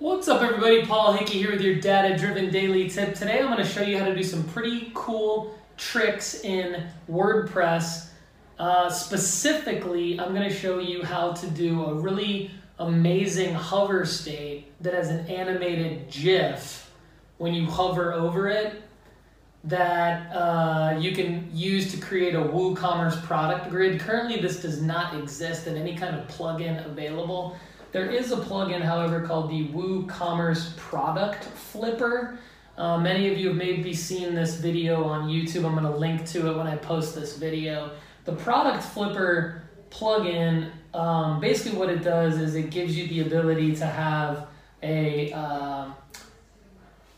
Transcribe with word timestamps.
What's 0.00 0.28
up, 0.28 0.42
everybody? 0.42 0.86
Paul 0.86 1.14
Hickey 1.14 1.38
here 1.38 1.50
with 1.50 1.60
your 1.60 1.74
data 1.74 2.16
driven 2.16 2.52
daily 2.52 2.88
tip. 2.88 3.16
Today, 3.16 3.40
I'm 3.40 3.46
going 3.46 3.58
to 3.58 3.64
show 3.64 3.82
you 3.82 3.98
how 3.98 4.04
to 4.04 4.14
do 4.14 4.22
some 4.22 4.44
pretty 4.44 4.92
cool 4.94 5.58
tricks 5.76 6.44
in 6.44 6.86
WordPress. 7.10 8.10
Uh, 8.60 8.90
specifically, 8.90 10.20
I'm 10.20 10.32
going 10.32 10.48
to 10.48 10.54
show 10.54 10.78
you 10.78 11.02
how 11.02 11.32
to 11.32 11.50
do 11.50 11.84
a 11.84 11.94
really 11.94 12.52
amazing 12.78 13.52
hover 13.54 14.06
state 14.06 14.72
that 14.80 14.94
has 14.94 15.08
an 15.08 15.26
animated 15.26 16.08
GIF 16.08 16.92
when 17.38 17.52
you 17.52 17.66
hover 17.66 18.12
over 18.12 18.48
it 18.48 18.80
that 19.64 20.32
uh, 20.32 20.96
you 20.96 21.10
can 21.10 21.50
use 21.52 21.90
to 21.92 22.00
create 22.00 22.36
a 22.36 22.40
WooCommerce 22.40 23.20
product 23.24 23.68
grid. 23.68 23.98
Currently, 23.98 24.40
this 24.40 24.62
does 24.62 24.80
not 24.80 25.18
exist 25.18 25.66
in 25.66 25.76
any 25.76 25.96
kind 25.96 26.14
of 26.14 26.28
plugin 26.28 26.86
available. 26.86 27.56
There 27.90 28.10
is 28.10 28.32
a 28.32 28.36
plugin, 28.36 28.82
however, 28.82 29.22
called 29.22 29.50
the 29.50 29.68
WooCommerce 29.68 30.76
Product 30.76 31.42
Flipper. 31.42 32.38
Uh, 32.76 32.98
many 32.98 33.32
of 33.32 33.38
you 33.38 33.48
have 33.48 33.56
maybe 33.56 33.94
seen 33.94 34.34
this 34.34 34.56
video 34.56 35.04
on 35.04 35.28
YouTube. 35.28 35.64
I'm 35.64 35.72
going 35.72 35.84
to 35.84 35.96
link 35.96 36.26
to 36.26 36.50
it 36.50 36.56
when 36.56 36.66
I 36.66 36.76
post 36.76 37.14
this 37.14 37.38
video. 37.38 37.92
The 38.26 38.32
Product 38.32 38.84
Flipper 38.84 39.62
plugin, 39.90 40.70
um, 40.92 41.40
basically 41.40 41.78
what 41.78 41.88
it 41.88 42.02
does 42.02 42.38
is 42.38 42.56
it 42.56 42.70
gives 42.70 42.94
you 42.94 43.08
the 43.08 43.20
ability 43.20 43.74
to 43.76 43.86
have 43.86 44.48
a 44.82 45.32
uh, 45.32 45.86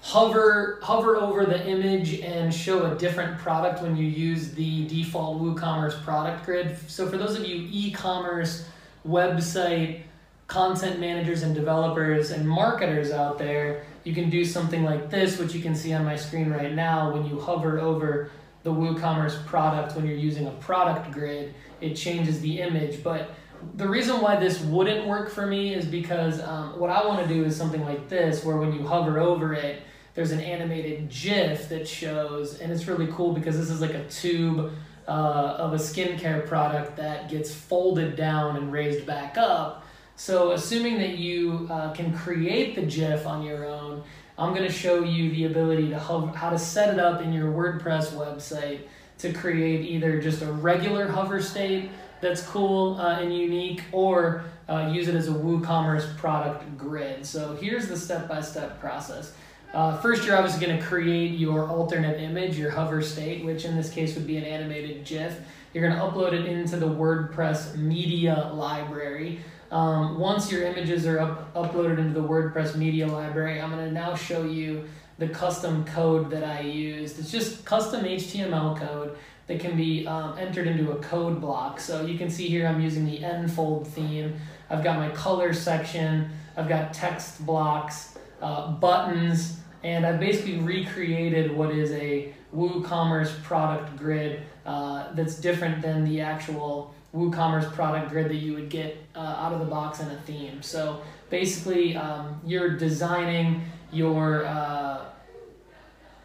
hover 0.00 0.78
hover 0.82 1.16
over 1.16 1.44
the 1.44 1.66
image 1.68 2.20
and 2.20 2.52
show 2.52 2.90
a 2.90 2.94
different 2.96 3.38
product 3.38 3.82
when 3.82 3.96
you 3.96 4.06
use 4.06 4.52
the 4.52 4.86
default 4.88 5.42
WooCommerce 5.42 6.02
product 6.02 6.46
grid. 6.46 6.76
So 6.88 7.06
for 7.06 7.18
those 7.18 7.38
of 7.38 7.46
you 7.46 7.68
e-commerce 7.70 8.66
website 9.06 10.00
content 10.46 11.00
managers 11.00 11.42
and 11.42 11.54
developers 11.54 12.30
and 12.30 12.48
marketers 12.48 13.10
out 13.10 13.38
there, 13.38 13.84
you 14.04 14.14
can 14.14 14.28
do 14.30 14.44
something 14.44 14.84
like 14.84 15.10
this, 15.10 15.38
which 15.38 15.54
you 15.54 15.62
can 15.62 15.74
see 15.74 15.92
on 15.92 16.04
my 16.04 16.16
screen 16.16 16.50
right 16.50 16.72
now 16.72 17.12
when 17.12 17.24
you 17.26 17.40
hover 17.40 17.80
over 17.80 18.30
the 18.62 18.70
WooCommerce 18.70 19.44
product 19.46 19.94
when 19.94 20.06
you're 20.06 20.16
using 20.16 20.46
a 20.46 20.50
product 20.52 21.12
grid, 21.12 21.54
it 21.80 21.94
changes 21.94 22.40
the 22.40 22.60
image. 22.60 23.02
But 23.02 23.30
the 23.76 23.88
reason 23.88 24.20
why 24.20 24.36
this 24.36 24.60
wouldn't 24.62 25.06
work 25.06 25.30
for 25.30 25.46
me 25.46 25.74
is 25.74 25.84
because 25.84 26.40
um, 26.40 26.78
what 26.78 26.90
I 26.90 27.06
want 27.06 27.26
to 27.26 27.32
do 27.32 27.44
is 27.44 27.56
something 27.56 27.84
like 27.84 28.08
this, 28.08 28.44
where 28.44 28.56
when 28.56 28.72
you 28.72 28.86
hover 28.86 29.20
over 29.20 29.52
it, 29.52 29.82
there's 30.14 30.30
an 30.30 30.40
animated 30.40 31.10
GIF 31.10 31.68
that 31.68 31.86
shows, 31.86 32.60
and 32.60 32.72
it's 32.72 32.86
really 32.86 33.08
cool 33.08 33.32
because 33.32 33.58
this 33.58 33.68
is 33.68 33.80
like 33.80 33.94
a 33.94 34.08
tube 34.08 34.72
uh, 35.06 35.10
of 35.10 35.72
a 35.74 35.76
skincare 35.76 36.46
product 36.46 36.96
that 36.96 37.28
gets 37.28 37.52
folded 37.54 38.16
down 38.16 38.56
and 38.56 38.72
raised 38.72 39.06
back 39.06 39.36
up. 39.36 39.83
So, 40.16 40.52
assuming 40.52 40.98
that 40.98 41.18
you 41.18 41.66
uh, 41.70 41.92
can 41.92 42.16
create 42.16 42.76
the 42.76 42.82
GIF 42.82 43.26
on 43.26 43.42
your 43.42 43.66
own, 43.66 44.02
I'm 44.38 44.54
going 44.54 44.66
to 44.66 44.72
show 44.72 45.02
you 45.02 45.30
the 45.30 45.46
ability 45.46 45.90
to 45.90 45.98
hover, 45.98 46.28
how 46.28 46.50
to 46.50 46.58
set 46.58 46.92
it 46.92 47.00
up 47.00 47.20
in 47.20 47.32
your 47.32 47.52
WordPress 47.52 48.12
website 48.12 48.80
to 49.18 49.32
create 49.32 49.80
either 49.80 50.20
just 50.20 50.42
a 50.42 50.52
regular 50.52 51.08
hover 51.08 51.40
state 51.40 51.90
that's 52.20 52.42
cool 52.42 52.96
uh, 53.00 53.20
and 53.20 53.36
unique, 53.36 53.82
or 53.92 54.44
uh, 54.68 54.90
use 54.92 55.08
it 55.08 55.14
as 55.14 55.28
a 55.28 55.32
WooCommerce 55.32 56.16
product 56.16 56.78
grid. 56.78 57.26
So 57.26 57.56
here's 57.56 57.88
the 57.88 57.96
step-by-step 57.96 58.80
process. 58.80 59.34
Uh, 59.74 59.98
first, 59.98 60.24
you're 60.24 60.36
obviously 60.36 60.64
going 60.64 60.78
to 60.78 60.84
create 60.84 61.32
your 61.32 61.68
alternate 61.68 62.20
image, 62.20 62.56
your 62.56 62.70
hover 62.70 63.02
state, 63.02 63.44
which 63.44 63.64
in 63.64 63.76
this 63.76 63.90
case 63.90 64.14
would 64.14 64.26
be 64.26 64.36
an 64.36 64.44
animated 64.44 65.04
GIF. 65.04 65.40
You're 65.72 65.86
going 65.86 65.98
to 65.98 66.04
upload 66.04 66.32
it 66.32 66.46
into 66.46 66.76
the 66.76 66.86
WordPress 66.86 67.76
media 67.76 68.52
library. 68.54 69.40
Um, 69.74 70.20
once 70.20 70.52
your 70.52 70.62
images 70.62 71.04
are 71.04 71.18
up, 71.18 71.52
uploaded 71.54 71.98
into 71.98 72.14
the 72.14 72.26
WordPress 72.26 72.76
media 72.76 73.08
library, 73.08 73.60
I'm 73.60 73.72
going 73.72 73.84
to 73.84 73.90
now 73.90 74.14
show 74.14 74.44
you 74.44 74.84
the 75.18 75.26
custom 75.26 75.84
code 75.84 76.30
that 76.30 76.44
I 76.44 76.60
used. 76.60 77.18
It's 77.18 77.32
just 77.32 77.64
custom 77.64 78.04
HTML 78.04 78.78
code 78.78 79.18
that 79.48 79.58
can 79.58 79.76
be 79.76 80.06
um, 80.06 80.38
entered 80.38 80.68
into 80.68 80.92
a 80.92 80.96
code 80.98 81.40
block. 81.40 81.80
So 81.80 82.06
you 82.06 82.16
can 82.16 82.30
see 82.30 82.46
here 82.46 82.68
I'm 82.68 82.80
using 82.80 83.04
the 83.04 83.24
Enfold 83.24 83.88
theme. 83.88 84.36
I've 84.70 84.84
got 84.84 84.96
my 84.96 85.08
color 85.08 85.52
section, 85.52 86.30
I've 86.56 86.68
got 86.68 86.94
text 86.94 87.44
blocks, 87.44 88.16
uh, 88.40 88.70
buttons, 88.70 89.58
and 89.82 90.06
I've 90.06 90.20
basically 90.20 90.58
recreated 90.58 91.50
what 91.50 91.72
is 91.72 91.90
a 91.90 92.32
WooCommerce 92.54 93.42
product 93.42 93.96
grid 93.96 94.42
uh, 94.64 95.12
that's 95.14 95.34
different 95.34 95.82
than 95.82 96.04
the 96.04 96.20
actual 96.20 96.94
WooCommerce 97.14 97.72
product 97.72 98.10
grid 98.10 98.28
that 98.28 98.36
you 98.36 98.54
would 98.54 98.68
get 98.68 98.96
uh, 99.14 99.18
out 99.18 99.52
of 99.52 99.60
the 99.60 99.66
box 99.66 100.00
in 100.00 100.08
a 100.08 100.16
theme. 100.22 100.62
So 100.62 101.02
basically, 101.30 101.96
um, 101.96 102.40
you're 102.44 102.76
designing 102.76 103.62
your 103.92 104.44
uh, 104.44 105.04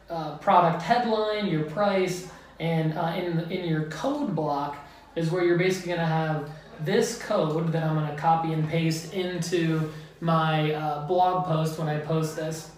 uh 0.10 0.38
product 0.40 0.82
headline, 0.82 1.48
your 1.48 1.64
price, 1.64 2.30
and 2.60 2.98
uh, 2.98 3.14
in, 3.16 3.40
in 3.52 3.70
your 3.70 3.84
code 3.84 4.36
block 4.36 4.78
is 5.16 5.32
where 5.32 5.44
you're 5.44 5.58
basically 5.58 5.90
going 5.90 6.00
to 6.00 6.06
have 6.06 6.50
this 6.82 7.22
code 7.22 7.72
that 7.72 7.84
I'm 7.84 7.96
going 7.96 8.10
to 8.10 8.16
copy 8.16 8.54
and 8.54 8.68
paste 8.68 9.14
into 9.14 9.92
my 10.22 10.74
uh, 10.74 11.08
blog 11.08 11.46
post 11.46 11.78
when 11.78 11.88
I 11.88 12.00
post 12.00 12.36
this 12.36 12.72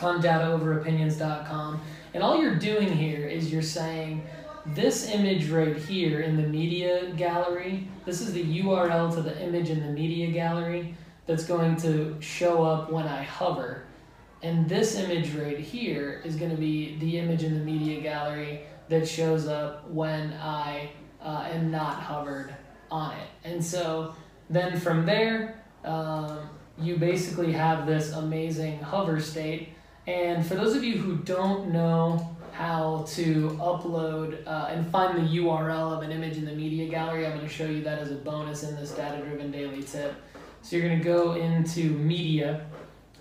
on 0.00 0.22
dataoveropinions.com. 0.22 1.80
And 2.14 2.22
all 2.22 2.40
you're 2.40 2.56
doing 2.56 2.92
here 2.92 3.28
is 3.28 3.52
you're 3.52 3.62
saying 3.62 4.24
this 4.74 5.08
image 5.10 5.48
right 5.48 5.76
here 5.76 6.20
in 6.20 6.36
the 6.36 6.42
media 6.42 7.10
gallery, 7.16 7.88
this 8.04 8.20
is 8.20 8.32
the 8.32 8.62
URL 8.62 9.12
to 9.14 9.22
the 9.22 9.40
image 9.42 9.70
in 9.70 9.80
the 9.80 9.92
media 9.92 10.30
gallery 10.30 10.94
that's 11.26 11.44
going 11.44 11.76
to 11.76 12.16
show 12.20 12.62
up 12.62 12.90
when 12.90 13.06
I 13.06 13.22
hover. 13.22 13.84
And 14.42 14.68
this 14.68 14.96
image 14.96 15.34
right 15.34 15.58
here 15.58 16.22
is 16.24 16.36
going 16.36 16.50
to 16.50 16.56
be 16.56 16.96
the 16.98 17.18
image 17.18 17.42
in 17.42 17.58
the 17.58 17.64
media 17.64 18.00
gallery 18.00 18.62
that 18.88 19.06
shows 19.06 19.46
up 19.46 19.88
when 19.90 20.32
I 20.34 20.90
uh, 21.22 21.48
am 21.50 21.70
not 21.70 22.00
hovered 22.00 22.54
on 22.90 23.12
it. 23.16 23.28
And 23.44 23.64
so 23.64 24.14
then 24.48 24.80
from 24.80 25.04
there, 25.04 25.62
um, 25.84 26.48
you 26.78 26.96
basically 26.96 27.52
have 27.52 27.86
this 27.86 28.12
amazing 28.12 28.80
hover 28.80 29.20
state 29.20 29.70
and 30.06 30.44
for 30.44 30.54
those 30.54 30.74
of 30.74 30.82
you 30.82 30.98
who 30.98 31.16
don't 31.18 31.70
know 31.70 32.36
how 32.60 33.06
to 33.08 33.56
upload 33.58 34.46
uh, 34.46 34.66
and 34.68 34.86
find 34.90 35.16
the 35.16 35.38
URL 35.38 35.96
of 35.96 36.02
an 36.02 36.12
image 36.12 36.36
in 36.36 36.44
the 36.44 36.52
media 36.52 36.90
gallery, 36.90 37.24
I'm 37.24 37.34
going 37.34 37.48
to 37.48 37.52
show 37.52 37.64
you 37.64 37.82
that 37.84 37.98
as 37.98 38.10
a 38.10 38.16
bonus 38.16 38.64
in 38.64 38.76
this 38.76 38.90
data 38.90 39.22
driven 39.24 39.50
daily 39.50 39.82
tip. 39.82 40.14
So 40.60 40.76
you're 40.76 40.86
going 40.86 40.98
to 40.98 41.04
go 41.04 41.32
into 41.36 41.88
media, 41.88 42.66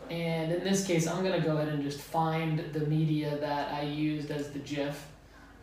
and 0.09 0.51
in 0.51 0.65
this 0.65 0.85
case, 0.85 1.07
I'm 1.07 1.23
going 1.23 1.41
to 1.41 1.47
go 1.47 1.55
ahead 1.55 1.69
and 1.69 1.81
just 1.81 2.01
find 2.01 2.59
the 2.73 2.81
media 2.81 3.37
that 3.37 3.71
I 3.71 3.83
used 3.83 4.29
as 4.29 4.51
the 4.51 4.59
GIF. 4.59 5.07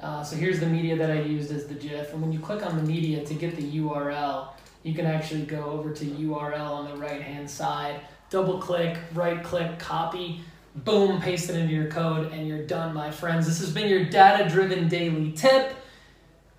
Uh, 0.01 0.25
so 0.25 0.37
here's 0.37 0.59
the 0.59 0.67
media 0.67 0.97
that 0.97 1.11
I 1.11 1.21
used 1.21 1.53
as 1.53 1.67
the 1.67 1.75
GIF, 1.75 2.15
and 2.15 2.23
when 2.23 2.33
you 2.33 2.39
click 2.39 2.65
on 2.65 2.79
the 2.79 2.83
media 2.83 3.27
to 3.27 3.35
get 3.35 3.57
the 3.57 3.79
URL, 3.79 4.49
you 4.85 4.95
can 4.95 5.05
actually 5.05 5.43
go 5.43 5.65
over 5.65 5.93
to 5.93 6.05
URL 6.07 6.71
on 6.71 6.91
the 6.91 6.97
right 6.97 7.21
hand 7.21 7.51
side, 7.51 8.01
double 8.31 8.57
click, 8.59 8.97
right 9.13 9.45
click, 9.45 9.79
copy 9.79 10.41
boom, 10.85 11.21
paste 11.21 11.51
it 11.51 11.57
into 11.57 11.75
your 11.75 11.91
code, 11.91 12.33
and 12.33 12.47
you're 12.47 12.67
done, 12.67 12.95
my 12.95 13.11
friends. 13.11 13.47
This 13.47 13.61
has 13.61 13.73
been 13.73 13.89
your 13.89 14.05
data 14.05 14.49
driven 14.49 14.89
daily 14.89 15.33
tip. 15.33 15.75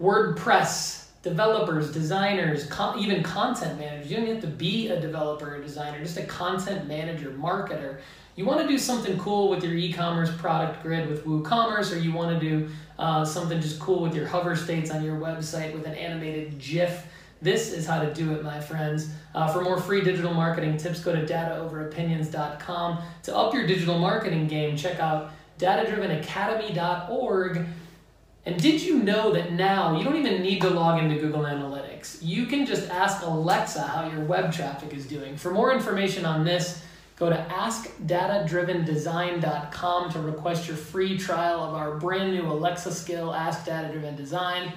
WordPress 0.02 1.06
developers, 1.24 1.92
designers, 1.92 2.66
con- 2.68 3.00
even 3.00 3.24
content 3.24 3.80
managers. 3.80 4.10
You 4.10 4.18
don't 4.18 4.28
have 4.28 4.42
to 4.42 4.48
be 4.48 4.90
a 4.90 5.00
developer 5.00 5.56
or 5.56 5.62
designer, 5.62 6.00
just 6.00 6.18
a 6.18 6.24
content 6.24 6.88
manager, 6.88 7.32
marketer. 7.32 8.00
You 8.36 8.46
want 8.46 8.62
to 8.62 8.68
do 8.68 8.78
something 8.78 9.18
cool 9.18 9.50
with 9.50 9.64
your 9.64 9.74
e-commerce 9.74 10.30
product 10.38 10.84
grid 10.84 11.10
with 11.10 11.26
WooCommerce, 11.26 11.94
or 11.94 11.98
you 11.98 12.14
want 12.14 12.40
to 12.40 12.50
do 12.50 12.70
uh, 13.00 13.26
something 13.26 13.60
just 13.60 13.80
cool 13.80 14.00
with 14.00 14.14
your 14.14 14.28
hover 14.28 14.56
states 14.56 14.92
on 14.92 15.04
your 15.04 15.20
website 15.20 15.74
with 15.74 15.88
an 15.88 15.96
animated 15.96 16.60
GIF. 16.60 17.08
This 17.42 17.72
is 17.72 17.86
how 17.86 18.02
to 18.02 18.14
do 18.14 18.34
it, 18.34 18.44
my 18.44 18.60
friends. 18.60 19.10
Uh, 19.36 19.48
for 19.48 19.62
more 19.62 19.80
free 19.80 20.04
digital 20.04 20.34
marketing 20.34 20.76
tips, 20.78 21.00
go 21.00 21.14
to 21.14 21.26
dataoveropinions.com. 21.26 23.00
To 23.24 23.36
up 23.36 23.54
your 23.54 23.66
digital 23.68 24.00
marketing 24.00 24.48
game, 24.48 24.76
check 24.76 25.00
out 25.00 25.32
datadrivenacademy.org. 25.60 27.66
And 28.46 28.62
did 28.62 28.82
you 28.82 29.04
know 29.04 29.32
that 29.34 29.52
now 29.52 29.98
you 29.98 30.04
don't 30.04 30.16
even 30.16 30.42
need 30.42 30.62
to 30.62 30.70
log 30.70 31.04
into 31.04 31.20
Google 31.20 31.44
Analytics? 31.44 32.20
You 32.22 32.46
can 32.46 32.66
just 32.66 32.90
ask 32.90 33.22
Alexa 33.24 33.82
how 33.82 34.10
your 34.10 34.24
web 34.24 34.54
traffic 34.54 34.94
is 34.94 35.06
doing. 35.06 35.36
For 35.38 35.52
more 35.52 35.74
information 35.74 36.26
on 36.26 36.46
this, 36.46 36.82
Go 37.18 37.30
to 37.32 37.46
askdatadrivendesign.com 37.50 40.12
to 40.12 40.20
request 40.20 40.68
your 40.68 40.78
free 40.78 41.18
trial 41.18 41.64
of 41.64 41.74
our 41.74 41.98
brand 41.98 42.32
new 42.32 42.44
Alexa 42.44 42.94
skill, 42.94 43.34
Ask 43.34 43.66
Data 43.66 43.92
Driven 43.92 44.16
Design. 44.16 44.72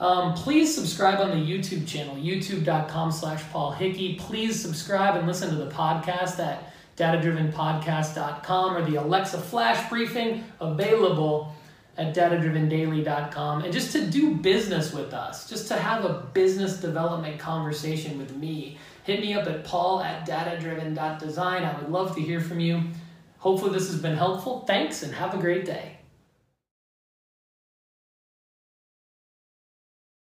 Um, 0.00 0.34
please 0.34 0.74
subscribe 0.74 1.20
on 1.20 1.30
the 1.30 1.36
YouTube 1.36 1.86
channel, 1.86 2.16
youtube.com 2.16 3.12
slash 3.12 3.42
Paul 3.50 3.72
Hickey. 3.72 4.16
Please 4.16 4.60
subscribe 4.60 5.16
and 5.16 5.26
listen 5.26 5.50
to 5.50 5.56
the 5.56 5.70
podcast 5.70 6.38
at 6.38 6.72
datadrivenpodcast.com 6.96 8.76
or 8.76 8.84
the 8.88 8.96
Alexa 8.96 9.38
Flash 9.38 9.88
Briefing 9.88 10.44
available 10.60 11.54
at 11.96 12.14
datadrivendaily.com. 12.14 13.62
And 13.62 13.72
just 13.72 13.92
to 13.92 14.06
do 14.06 14.34
business 14.34 14.92
with 14.92 15.14
us, 15.14 15.48
just 15.48 15.68
to 15.68 15.76
have 15.76 16.04
a 16.04 16.28
business 16.34 16.78
development 16.80 17.38
conversation 17.38 18.18
with 18.18 18.34
me 18.36 18.78
hit 19.04 19.20
me 19.20 19.34
up 19.34 19.46
at 19.46 19.64
paul 19.64 20.00
at 20.00 20.26
datadriven.design. 20.26 21.62
I 21.62 21.78
would 21.78 21.90
love 21.90 22.14
to 22.16 22.20
hear 22.20 22.40
from 22.40 22.58
you. 22.58 22.82
Hopefully, 23.38 23.72
this 23.72 23.90
has 23.90 24.00
been 24.00 24.16
helpful. 24.16 24.64
Thanks 24.66 25.02
and 25.02 25.14
have 25.14 25.34
a 25.34 25.38
great 25.38 25.64
day. 25.64 25.98